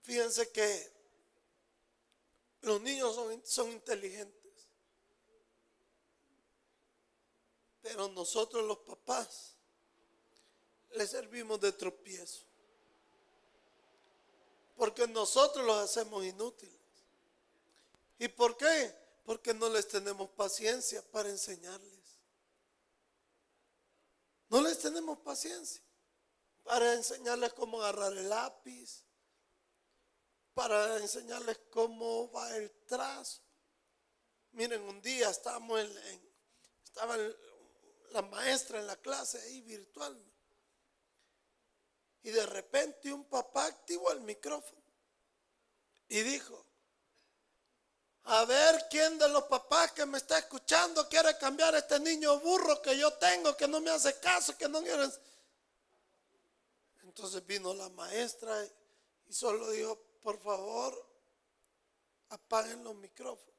[0.00, 0.90] Fíjense que
[2.62, 4.39] los niños son, son inteligentes.
[7.82, 9.56] Pero nosotros los papás
[10.90, 12.44] les servimos de tropiezo.
[14.76, 16.74] Porque nosotros los hacemos inútiles.
[18.18, 18.94] ¿Y por qué?
[19.24, 22.00] Porque no les tenemos paciencia para enseñarles.
[24.48, 25.82] No les tenemos paciencia
[26.64, 29.04] para enseñarles cómo agarrar el lápiz,
[30.54, 33.40] para enseñarles cómo va el trazo.
[34.52, 36.32] Miren, un día estábamos en,
[36.84, 37.16] estaba
[38.12, 40.18] la maestra en la clase ahí virtual.
[42.22, 44.82] Y de repente un papá activó el micrófono
[46.08, 46.66] y dijo,
[48.24, 52.38] a ver quién de los papás que me está escuchando quiere cambiar a este niño
[52.40, 55.08] burro que yo tengo, que no me hace caso, que no quiere...
[57.02, 58.64] Entonces vino la maestra
[59.26, 61.10] y solo dijo, por favor,
[62.28, 63.54] apaguen los micrófonos.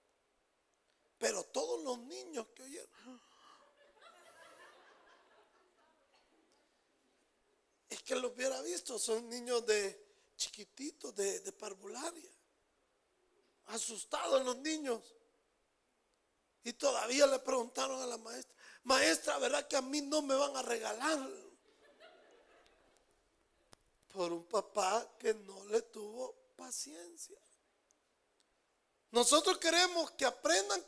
[1.18, 3.22] Pero todos los niños que oyeron,
[7.92, 10.02] es que lo hubiera visto, son niños de
[10.38, 12.32] chiquititos, de, de parvularia,
[13.68, 15.14] asustados los niños.
[16.64, 20.56] Y todavía le preguntaron a la maestra, maestra, ¿verdad que a mí no me van
[20.56, 21.20] a regalar?
[24.14, 27.38] Por un papá que no le tuvo paciencia.
[29.12, 30.82] Nosotros queremos que aprendan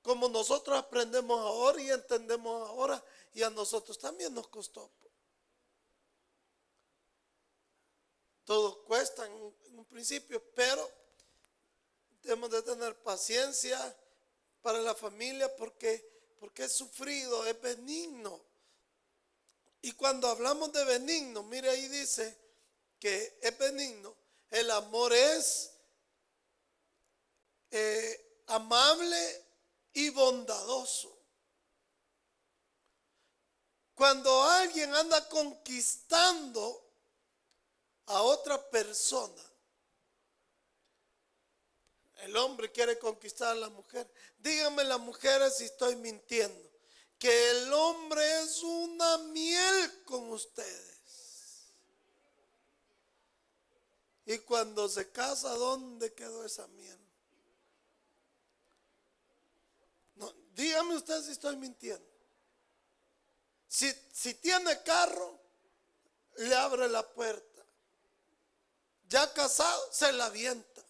[0.00, 4.90] como nosotros aprendemos ahora y entendemos ahora y a nosotros también nos costó.
[8.44, 10.90] Todo cuesta en, un principio, pero
[12.22, 13.96] debemos de tener paciencia
[14.60, 18.40] para la familia porque, porque es sufrido, es benigno.
[19.80, 22.36] Y cuando hablamos de benigno, mire ahí dice
[22.98, 24.22] que es benigno
[24.52, 25.72] el amor es
[27.70, 29.44] eh, amable
[29.94, 31.18] y bondadoso.
[33.94, 36.81] Cuando alguien anda conquistando
[38.06, 39.42] a otra persona,
[42.22, 44.08] el hombre quiere conquistar a la mujer.
[44.38, 46.70] Díganme las mujeres si estoy mintiendo.
[47.18, 50.92] Que el hombre es una miel con ustedes.
[54.24, 56.98] Y cuando se casa, ¿dónde quedó esa miel?
[60.14, 62.06] No, dígame usted si estoy mintiendo.
[63.66, 65.40] Si, si tiene carro,
[66.36, 67.51] le abre la puerta.
[69.12, 70.82] Ya casado, se la avienta.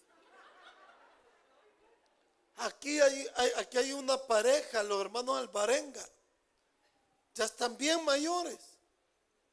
[2.58, 6.08] Aquí hay, aquí hay una pareja, los hermanos Alvarenga.
[7.34, 8.60] Ya están bien mayores.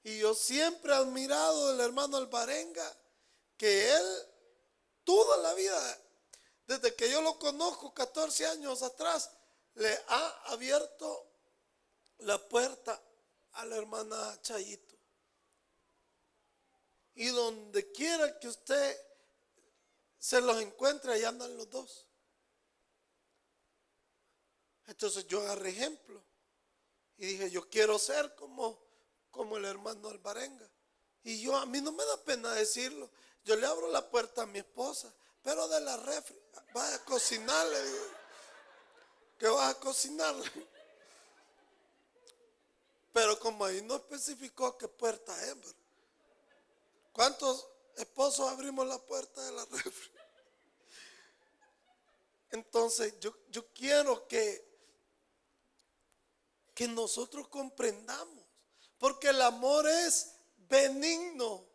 [0.04, 2.96] Y yo siempre he admirado al hermano Alvarenga
[3.58, 4.28] que él
[5.04, 5.98] toda la vida,
[6.68, 9.32] desde que yo lo conozco 14 años atrás,
[9.74, 11.26] le ha abierto
[12.20, 13.02] la puerta
[13.54, 14.99] a la hermana Chayito.
[17.20, 18.98] Y donde quiera que usted
[20.18, 22.08] se los encuentre, allá andan los dos.
[24.88, 26.24] Entonces yo agarré ejemplo
[27.18, 28.80] y dije, yo quiero ser como,
[29.32, 30.66] como el hermano Alvarenga.
[31.26, 33.12] Y yo, a mí no me da pena decirlo.
[33.44, 35.14] Yo le abro la puerta a mi esposa,
[35.44, 36.40] pero de la refri,
[36.74, 38.06] vaya a cocinarle, digo,
[39.38, 40.50] que vas a cocinarle.
[43.12, 45.56] Pero como ahí no especificó qué puerta es,
[47.12, 50.12] ¿cuántos esposos abrimos la puerta de la refri?
[52.52, 54.68] Entonces yo, yo quiero que,
[56.74, 58.46] que nosotros comprendamos,
[58.98, 61.68] porque el amor es benigno,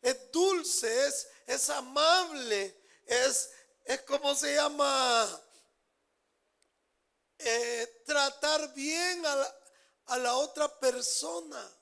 [0.00, 3.50] es dulce, es, es amable, es,
[3.84, 5.42] es como se llama
[7.38, 9.62] eh, tratar bien a
[10.06, 11.78] a la otra persona.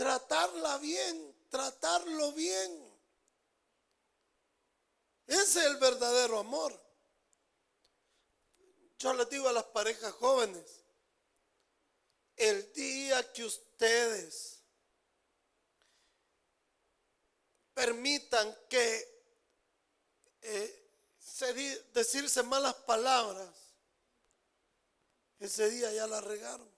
[0.00, 3.00] Tratarla bien, tratarlo bien.
[5.26, 6.72] Ese es el verdadero amor.
[8.98, 10.64] Yo les digo a las parejas jóvenes,
[12.34, 14.62] el día que ustedes
[17.74, 19.22] permitan que
[20.40, 20.92] eh,
[21.92, 23.54] decirse malas palabras,
[25.40, 26.69] ese día ya la regaron.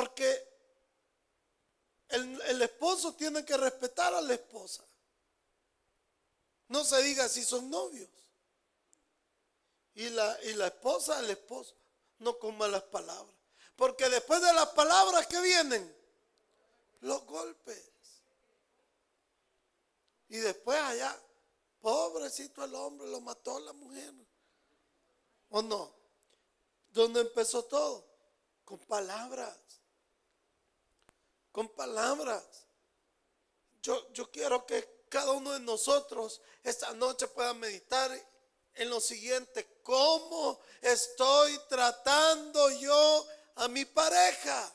[0.00, 0.48] Porque
[2.08, 4.82] el, esposo tiene que respetar a la esposa.
[6.68, 8.08] No se diga si son novios.
[9.92, 11.74] Y la, y la esposa al esposo,
[12.20, 13.36] no con malas palabras.
[13.76, 15.94] Porque después de las palabras que vienen,
[17.00, 17.90] los golpes.
[20.30, 21.14] Y después allá,
[21.82, 24.14] pobrecito el hombre, lo mató la mujer.
[25.50, 25.92] ¿O no?
[26.90, 28.06] ¿Dónde empezó todo?
[28.64, 29.59] Con palabras.
[31.52, 32.66] Con palabras.
[33.82, 38.10] Yo, yo quiero que cada uno de nosotros esta noche pueda meditar
[38.74, 39.80] en lo siguiente.
[39.82, 43.26] ¿Cómo estoy tratando yo
[43.56, 44.72] a mi pareja?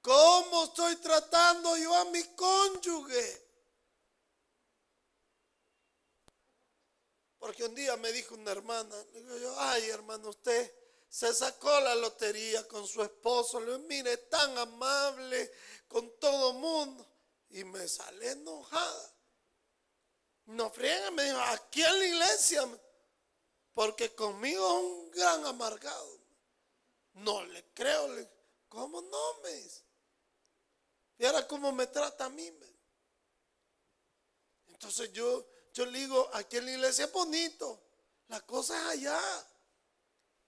[0.00, 3.42] ¿Cómo estoy tratando yo a mi cónyuge?
[7.38, 10.81] Porque un día me dijo una hermana, digo yo, ay hermano, usted
[11.12, 15.52] se sacó la lotería con su esposo, le mire, tan amable
[15.86, 17.06] con todo mundo.
[17.50, 19.14] Y me sale enojada.
[20.46, 22.80] No friega, me dijo, aquí en la iglesia,
[23.74, 26.18] porque conmigo es un gran amargado.
[27.12, 28.08] No le creo,
[28.70, 29.70] ¿cómo no me?
[31.18, 32.50] Y ahora cómo me trata a mí.
[34.68, 37.82] Entonces yo, yo le digo, aquí en la iglesia es bonito.
[38.28, 39.46] La cosa es allá.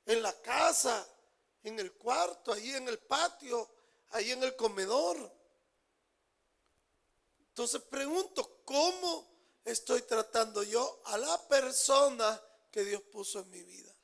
[0.06, 1.06] En la casa,
[1.62, 3.68] en el cuarto, ahí en el patio,
[4.10, 5.32] ahí en el comedor.
[7.48, 9.32] Entonces pregunto, ¿cómo
[9.64, 12.40] estoy tratando yo a la persona
[12.70, 13.94] que Dios puso en mi vida?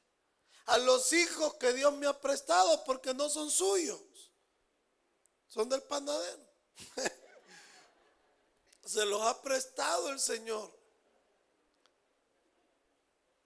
[0.66, 4.00] A los hijos que Dios me ha prestado porque no son suyos,
[5.48, 6.48] son del panadero.
[8.84, 10.76] Se los ha prestado el Señor.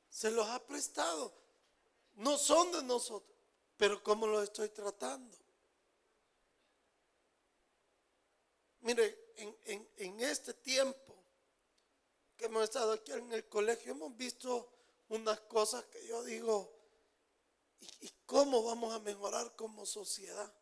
[0.08, 1.43] Se los ha prestado.
[2.14, 3.36] No son de nosotros,
[3.76, 5.36] pero ¿cómo los estoy tratando?
[8.80, 11.16] Mire, en, este tiempo
[12.36, 14.70] que hemos estado aquí en el colegio, hemos visto
[15.08, 16.72] unas cosas que yo digo,
[18.00, 20.52] y cómo vamos a mejorar como sociedad?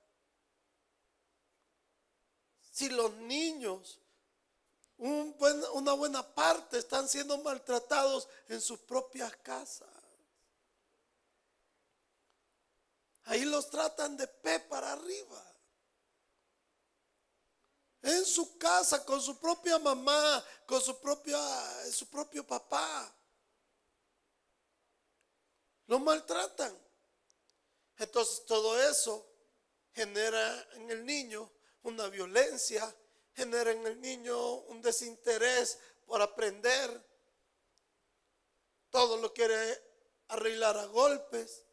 [2.73, 4.01] si los niños,
[4.97, 9.92] una buena parte, están siendo maltratados en sus propias casas?
[13.25, 15.53] Ahí los tratan de pe para arriba.
[18.03, 21.39] En su casa, con su propia mamá, con su, propia,
[21.93, 23.15] su propio papá.
[25.87, 26.77] Lo maltratan.
[27.99, 29.25] Entonces todo eso
[29.93, 31.49] genera en el niño
[31.83, 32.93] una violencia,
[33.35, 37.07] genera en el niño un desinterés por aprender.
[38.91, 39.81] Todo lo quiere
[40.29, 41.65] arreglar a golpes.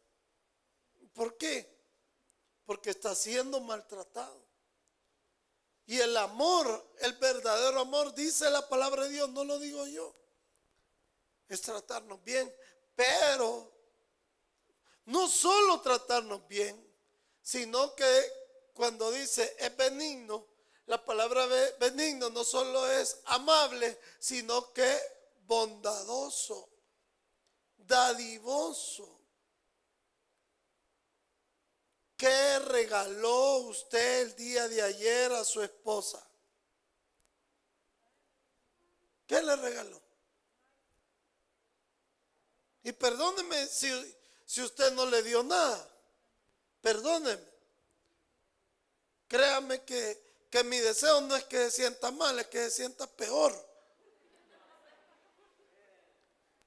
[1.12, 1.68] ¿Por qué?
[2.64, 4.50] Porque está siendo maltratado.
[5.86, 10.14] Y el amor, el verdadero amor, dice la palabra de Dios, no lo digo yo.
[11.48, 12.54] Es tratarnos bien,
[12.94, 13.72] pero
[15.06, 16.80] no solo tratarnos bien,
[17.42, 18.32] sino que
[18.72, 20.46] cuando dice es benigno,
[20.86, 21.46] la palabra
[21.78, 24.98] benigno no solo es amable, sino que
[25.46, 26.68] bondadoso,
[27.76, 29.19] dadivoso.
[32.20, 36.22] ¿Qué regaló usted el día de ayer a su esposa?
[39.26, 39.98] ¿Qué le regaló?
[42.82, 43.88] Y perdóneme si,
[44.44, 45.90] si usted no le dio nada.
[46.82, 47.42] Perdóneme.
[49.26, 53.06] Créame que, que mi deseo no es que se sienta mal, es que se sienta
[53.06, 53.54] peor.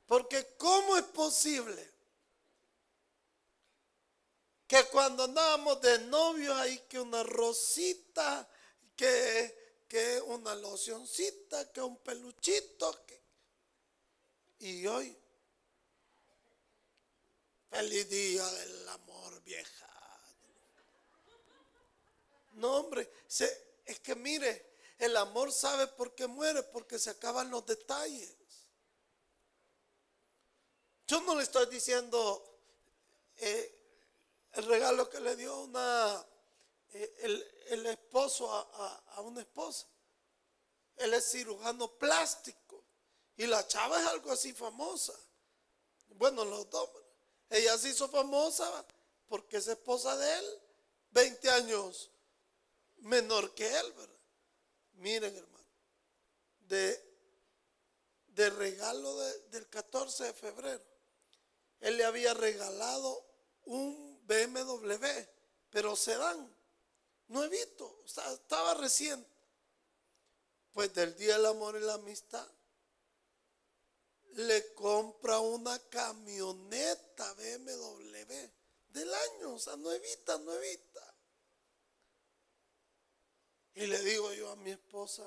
[0.08, 1.93] Porque ¿cómo es posible
[4.74, 8.50] que cuando andábamos de novios hay que una rosita,
[8.96, 13.22] que, que una locioncita, que un peluchito, que...
[14.62, 15.16] y hoy,
[17.70, 20.24] feliz día del amor vieja.
[22.54, 23.12] No, hombre,
[23.86, 28.36] es que mire, el amor sabe por qué muere, porque se acaban los detalles.
[31.06, 32.60] Yo no le estoy diciendo
[33.38, 33.83] eh,
[34.54, 36.26] el regalo que le dio una,
[36.92, 39.88] eh, el, esposo a, una esposa.
[40.98, 42.84] Él es cirujano plástico
[43.36, 45.14] y la chava es algo así famosa.
[46.10, 46.90] Bueno, los dos.
[47.50, 48.86] Ella se hizo famosa
[49.28, 50.62] porque es esposa de él,
[51.12, 52.12] 20 años
[52.98, 54.20] menor que él, ¿verdad?
[54.94, 55.68] Miren, hermano,
[56.60, 57.14] de,
[58.28, 59.18] de regalo
[59.50, 60.84] del 14 de febrero,
[61.80, 63.26] él le había regalado
[63.66, 65.06] un BMW,
[65.70, 66.54] pero sedán,
[67.28, 69.30] nuevito, estaba reciente.
[70.72, 72.48] Pues del Día del Amor y la Amistad,
[74.36, 78.24] le compra una camioneta BMW
[78.90, 81.14] del año, o sea, nuevita, nuevita.
[83.76, 85.24] Y le digo yo a mi esposa,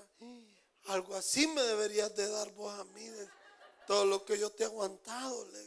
[0.85, 3.29] algo así me deberías de dar vos a mí, de
[3.87, 5.45] todo lo que yo te he aguantado.
[5.47, 5.65] Le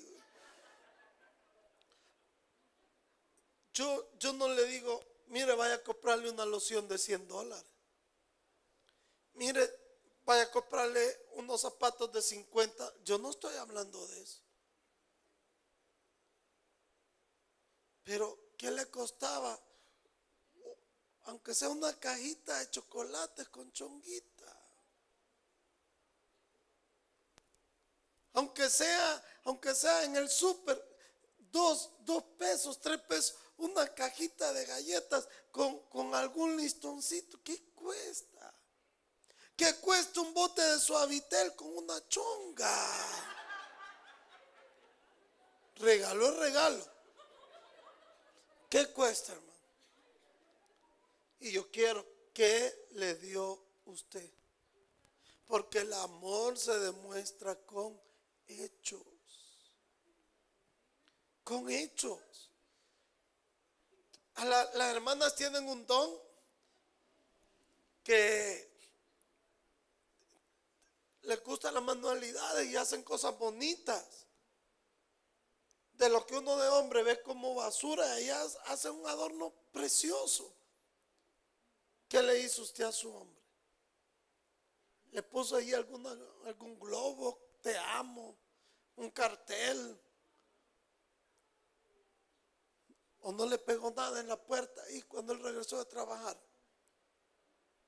[3.74, 7.66] Yo, yo no le digo, mire, vaya a comprarle una loción de 100 dólares.
[9.34, 9.70] Mire,
[10.26, 12.94] vaya a comprarle unos zapatos de 50.
[13.04, 14.42] Yo no estoy hablando de eso.
[18.04, 19.60] Pero, ¿qué le costaba?
[21.30, 24.58] aunque sea una cajita de chocolates con chonguita.
[28.34, 30.84] Aunque sea, aunque sea en el súper,
[31.52, 37.39] dos, dos pesos, tres pesos, una cajita de galletas con, con algún listoncito.
[37.43, 38.53] ¿Qué cuesta?
[39.55, 42.74] ¿Qué cuesta un bote de suavitel con una chonga?
[45.76, 46.86] Regalo es regalo.
[48.70, 49.49] ¿Qué cuesta, hermano?
[51.39, 54.30] Y yo quiero, ¿qué le dio usted?
[55.47, 57.99] Porque el amor se demuestra con
[58.47, 59.01] hechos.
[61.43, 62.49] Con hechos.
[64.46, 66.10] Las hermanas tienen un don
[68.04, 68.70] que
[71.24, 74.26] les gusta las manualidades y hacen cosas bonitas.
[75.94, 80.56] De lo que uno de hombre ve como basura, ellas hacen un adorno precioso.
[82.08, 83.40] ¿Qué le hizo usted a su hombre?
[85.12, 87.40] ¿Le puso ahí algún globo?
[87.62, 88.36] Te amo.
[88.96, 90.00] Un cartel.
[93.30, 96.36] ¿O no le pegó nada en la puerta y cuando él regresó de trabajar?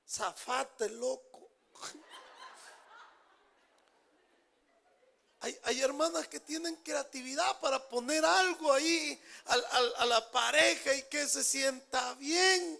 [0.08, 1.50] Zafate, loco.
[5.40, 9.20] Hay, hermanas que tienen creatividad para poner algo ahí
[9.98, 12.80] a la pareja y que se sienta bien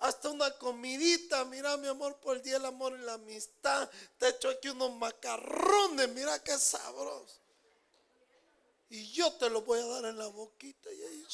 [0.00, 3.88] hasta una comidita, mira mi amor, por el día del amor y la amistad.
[4.18, 7.47] Te hecho aquí unos macarrones, mira qué sabroso.
[8.90, 11.26] Y yo te lo voy a dar en la boquita y ahí.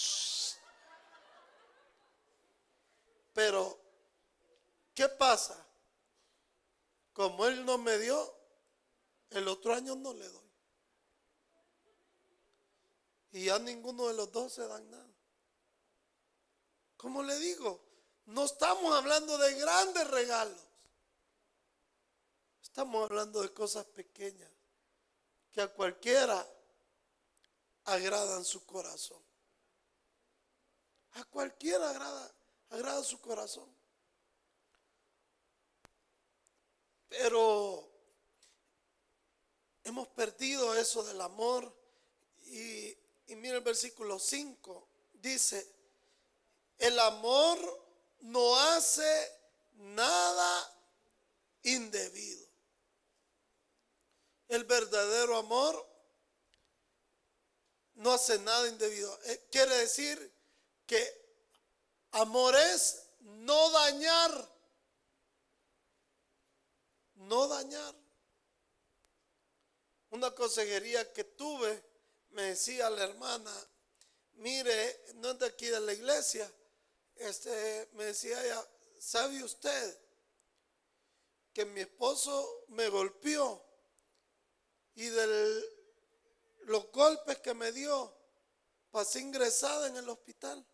[3.32, 3.78] Pero,
[4.94, 5.64] ¿qué pasa?
[7.12, 8.34] Como él no me dio,
[9.30, 10.50] el otro año no le doy.
[13.32, 15.14] Y ya ninguno de los dos se dan nada.
[16.96, 17.84] ¿Cómo le digo?
[18.26, 20.60] No estamos hablando de grandes regalos.
[22.62, 24.50] Estamos hablando de cosas pequeñas
[25.52, 26.44] que a cualquiera
[27.84, 29.22] agradan su corazón.
[31.12, 32.34] A cualquiera agrada,
[32.70, 33.68] agrada su corazón.
[37.08, 37.88] Pero
[39.84, 41.72] hemos perdido eso del amor.
[42.46, 44.88] Y, y mira el versículo 5.
[45.12, 45.72] Dice,
[46.78, 47.58] el amor
[48.20, 49.32] no hace
[49.74, 50.80] nada
[51.62, 52.44] indebido.
[54.48, 55.93] El verdadero amor
[57.94, 59.18] no hace nada indebido.
[59.24, 60.32] Eh, quiere decir
[60.86, 61.24] que
[62.12, 64.54] amor es no dañar.
[67.14, 67.94] No dañar.
[70.10, 71.82] Una consejería que tuve,
[72.30, 73.52] me decía la hermana,
[74.34, 76.50] mire, no es de aquí de la iglesia,
[77.16, 78.68] este, me decía ella,
[78.98, 79.98] ¿sabe usted
[81.52, 83.64] que mi esposo me golpeó
[84.94, 85.06] y
[86.66, 88.16] los golpes que me dio,
[88.90, 90.66] pasé ingresada en el hospital.